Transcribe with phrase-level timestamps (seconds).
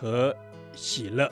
[0.00, 0.34] 和
[0.74, 1.30] 喜乐。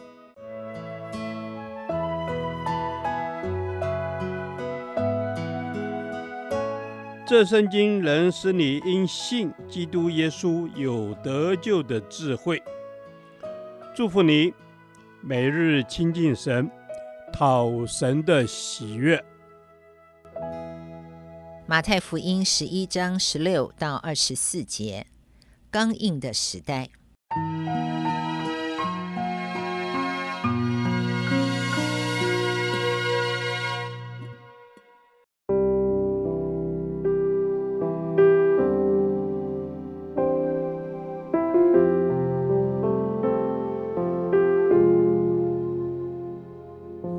[7.27, 12.63] 这圣经能使你因信基督耶稣有得救的智慧。
[13.95, 14.53] 祝福你，
[15.23, 16.71] 每日亲近神，
[17.33, 19.23] 讨神的喜悦。
[21.67, 25.07] 马太福音十一章十六到二十四节，
[25.71, 26.89] 刚硬的时代。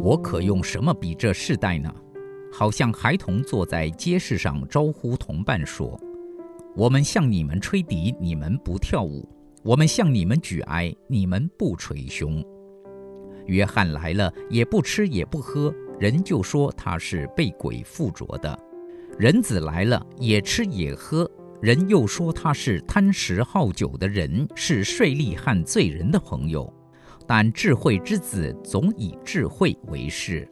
[0.09, 1.93] 我可用什么比这世代呢？
[2.51, 5.95] 好像孩童坐在街市上招呼同伴说
[6.75, 9.23] ：“我们向你们吹笛，你们不跳舞；
[9.63, 12.43] 我们向你们举哀，你们不捶胸。”
[13.45, 18.57] 约翰来了，也不吃也不喝，人就说他是被鬼附着的；
[19.19, 21.29] 人子来了，也吃也喝，
[21.61, 26.67] 人又说他是贪食好酒的人，是税吏和罪人的朋友。
[27.31, 30.49] 但智慧之子总以智慧为事。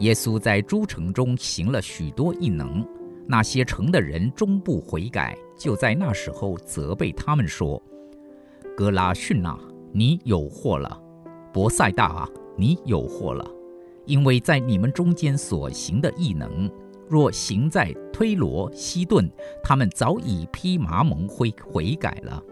[0.00, 2.84] 耶稣在诸城中行了许多异能，
[3.28, 7.80] 那些城的人终不悔改，就在那时候责备他们说
[8.76, 9.56] ：“格拉逊啊，
[9.92, 11.00] 你有祸了；
[11.52, 13.48] 伯赛大啊，你有祸了，
[14.04, 16.68] 因为在你们中间所行的异能，
[17.08, 19.30] 若行在推罗、西顿，
[19.62, 22.42] 他们早已披麻蒙灰悔改了。”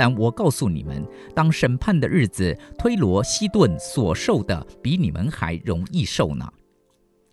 [0.00, 6.50] 但我告诉你们，当审判的日子，推罗、西顿所受的，比你们还容易受呢。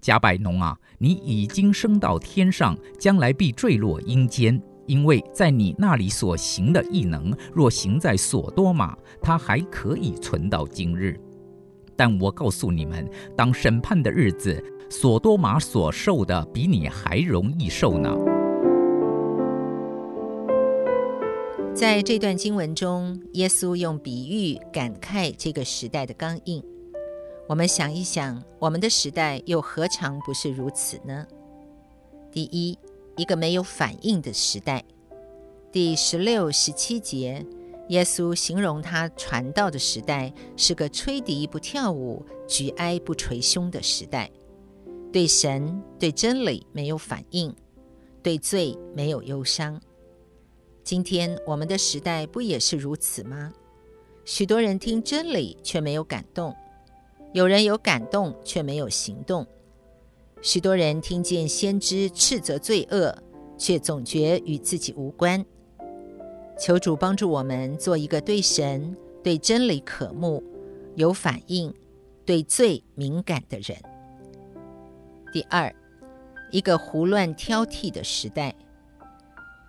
[0.02, 11.18] 迦百农啊，你已经升到天上，将来必坠落阴间，因为在你那里所行的异能，若行在所多玛，它还可以存到今日。
[11.96, 18.14] 但我告诉你们，当审判的日子，所多玛所受的，比你还容易受呢。
[21.78, 26.64] 在这段经文中，耶稣用比喻感慨这个时代的刚硬。
[27.48, 31.28] 我们想一想，我们的时代又何尝不是如此呢？
[32.32, 32.76] 第一，
[33.16, 34.84] 一个没有反应的时代。
[35.72, 37.46] 第十六、十七节，
[37.90, 44.32] 耶稣形容他传道的时代是个吹笛不跳舞、举哀不捶胸的时代，
[45.14, 47.56] 对神、对真理没有反应，
[48.24, 49.80] 对罪没有忧伤。
[50.88, 53.52] 今天我们的时代不也是如此吗？
[54.24, 56.56] 许多人听真理却没有感动，
[57.34, 59.46] 有人有感动却没有行动。
[60.42, 63.14] 许多人听见先知斥责罪恶，
[63.58, 65.46] 却总觉与自己无关。
[66.58, 70.42] 求主帮助我们做一个对神、对真理渴慕、
[70.96, 71.74] 有反应、
[72.24, 73.78] 对罪敏感的人。
[75.34, 75.76] 第二，
[76.50, 78.56] 一个胡乱挑剔的时代。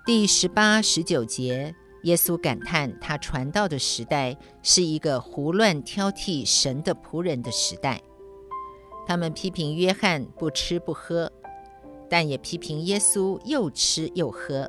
[0.09, 1.75] 第十八、十九节，
[2.05, 8.01] 耶稣感叹他传道的时代是一个胡乱挑剔神的仆人的时代。
[9.07, 11.31] 他们批评约翰不吃不喝，
[12.09, 14.67] 但也批评耶稣又吃又喝。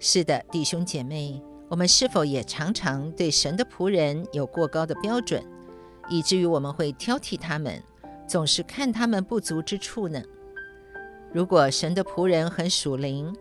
[0.00, 5.46] 是的，弟兄姐妹，我们是否也常常对神的仆人有过高的标准，
[6.08, 7.80] 以至于我们会挑剔他们，
[8.26, 10.20] 总是看他们不足之处呢？
[11.32, 13.32] 如果神的仆人很属灵，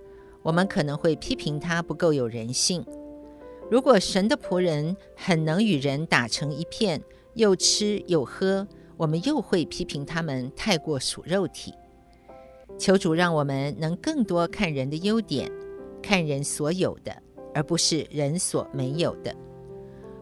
[0.44, 2.86] 我们可能会批评他不够有人性。
[3.72, 7.01] 如果神的仆人很能与人打成一片，
[7.34, 8.68] 又吃又喝，
[8.98, 11.74] 我们又会批评他们太过属肉体。
[12.78, 15.50] 求主让我们能更多看人的优点，
[16.01, 17.16] 看人所有的，
[17.54, 19.34] 而不是人所没有的。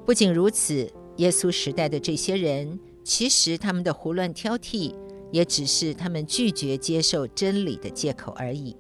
[0.06, 4.96] 不仅如此，耶稣时代的这些人，其实他们的胡乱挑剔，
[5.32, 8.76] 也只是他们拒绝接受真理的借口而已。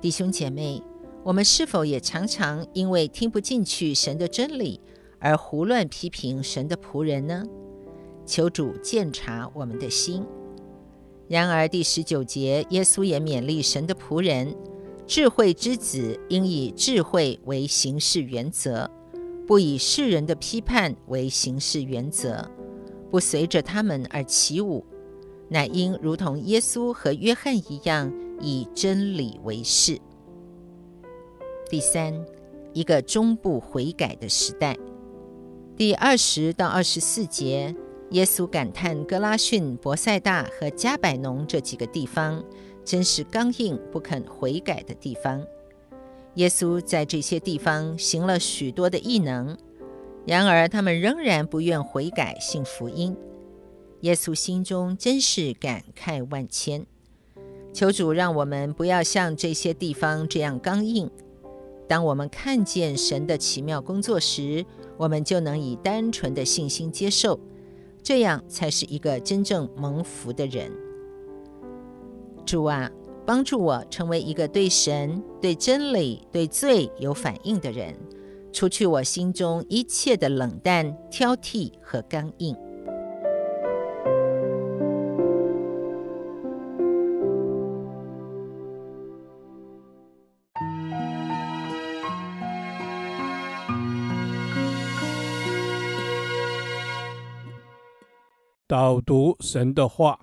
[0.00, 0.80] 弟兄姐妹，
[1.24, 4.80] 我们是否也常常因为听不进去神的真理
[5.18, 7.42] 而胡乱批评神的仆人呢？
[8.24, 10.24] 求主鉴察我们的心。
[11.26, 14.54] 然而第十九节，耶稣也勉励神的仆人：
[15.04, 18.88] 智慧之子应以智慧为行事原则，
[19.48, 22.48] 不以世人的批判为行事原则，
[23.10, 24.86] 不随着他们而起舞，
[25.48, 29.98] 乃应如同耶稣和约翰一样，以真理为事。
[31.70, 32.14] 第三，
[32.72, 34.76] 一个终不悔改的时代。
[35.76, 37.74] 第二十到二十四节，
[38.10, 42.42] 耶稣感叹哥拉逊、伯赛大和加百农这几个地方，
[42.84, 45.44] 真是刚硬不肯悔改的地方。
[46.34, 49.56] 耶稣在这些地方行了许多的异能，
[50.26, 53.16] 然而他们仍然不愿悔改信福音。
[54.02, 56.86] 耶稣心中真是感慨万千。
[57.72, 61.10] 求主让我们不要像这些地方这样刚硬。
[61.86, 64.64] 当我们看见神的奇妙工作时，
[64.96, 67.38] 我们就能以单纯的信心接受，
[68.02, 70.70] 这样才是一个真正蒙福的人。
[72.44, 72.90] 主啊，
[73.24, 77.94] 帮助我成为一个对神、对真理、对罪有反应的人，
[78.52, 82.56] 除去我心中一切的冷淡、挑剔和刚硬。
[98.68, 100.18] 导读神的话，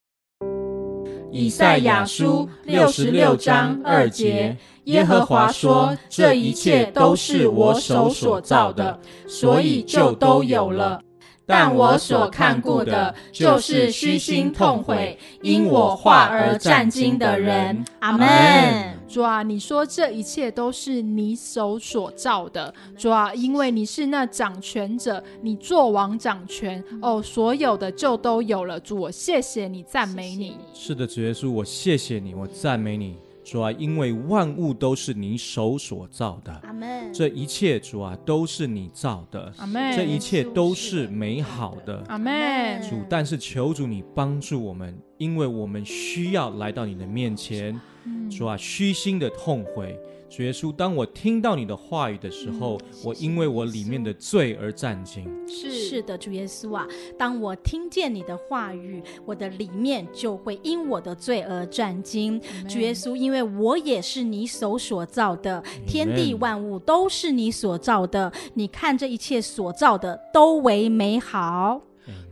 [1.32, 11.02] 以赛亚书六十六章二节，耶和华说：“这一切都是我手所造的，所以就都有了。
[11.46, 18.96] 但我所看顾的，就是虚心痛悔，因我话而战兢的人。”阿门。
[19.08, 28.80] 主啊，你说这一切都是你手所造的，主啊，因为你是那掌权者，你作王掌权，哦，所有的就都有了。
[28.80, 30.58] 主，我谢谢你，赞美你。
[30.74, 33.16] 是的，主耶稣，我谢谢你，我赞美你。
[33.44, 37.14] 主啊，因为万物都是你手所造的，阿门。
[37.14, 39.96] 这一切，主啊，都是你造的，阿门。
[39.96, 42.82] 这一切都是美好的，阿门。
[42.82, 47.80] 主，但是求主你帮助我们，因为我们需要来到你的面前。
[48.30, 50.00] 主啊，虚心的痛悔，
[50.30, 55.28] 主耶稣，当我听到你的话语的时候，嗯、我因为我里面的罪而战惊。
[55.48, 56.88] 是是的，主耶稣啊，
[57.18, 62.40] 当我听见你的话语，我的里面就会因我的罪而战兢。
[62.64, 71.82] 嗯、主耶稣，因为我也是你手所造的，嗯、天地万物都是你所造的，你看这一切所造的都为美好。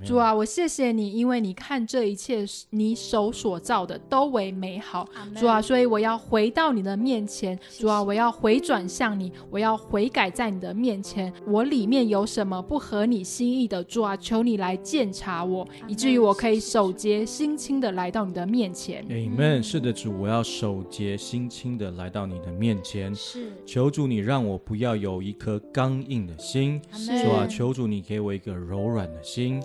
[0.06, 5.08] 主啊，我谢谢你，因为你看这一切，你手所造的都为美好。
[5.36, 7.58] 主啊，所以我要回到你的面前。
[7.78, 11.32] 主啊，我要回转向你，我要悔改在你的面前。
[11.48, 13.84] 我里面有什么不合你心意的？
[13.84, 19.04] 主啊，求你来鉴察我，以至于我可以手洁心清的来到你的面前。
[19.10, 19.64] 阿门。
[19.64, 23.14] 是的，主，我要手洁心清的来到你的面前。
[23.16, 26.82] 是，求主你让我不要有一颗刚硬的心。
[26.92, 29.63] 主啊，求主你给我一个柔软的心。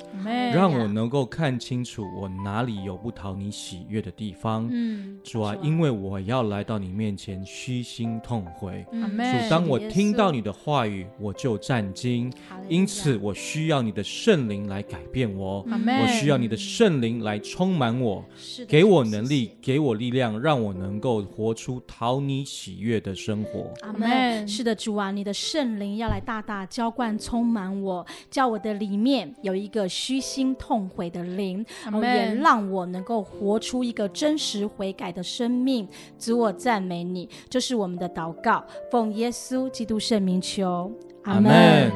[0.53, 4.69] 让我能够看清楚我哪里有不讨你喜悦的地方。
[4.71, 8.85] 嗯，主啊，因为我要来到你面前虚心痛悔。
[8.93, 12.33] 嗯，主，当我听到你的话语，我就战惊。
[12.69, 15.65] 因此，我需要你的圣灵来改变我。
[15.69, 18.25] 我需要你的圣灵来充满我，
[18.67, 23.73] 给我能力，给我力量，让我能够活出讨你喜悦的生活。
[23.83, 24.47] 阿门。
[24.47, 30.19] 是的，主啊，你的圣灵要来大大浇灌充满我，叫我的里面有一个虚。
[30.29, 31.65] 心痛悔的灵，
[32.03, 35.89] 也让我能够活出一个真实悔改的生命。
[36.19, 40.93] 主，我赞美你，这、就是我们的祷告，奉耶稣基督圣名求，
[41.23, 41.91] 阿门。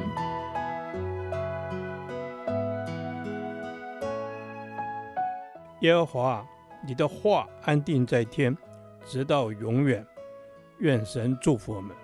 [5.81, 6.47] 耶和华，
[6.87, 8.57] 你的话安定在天，
[9.05, 10.07] 直到永远。
[10.79, 11.95] 愿神祝福我们。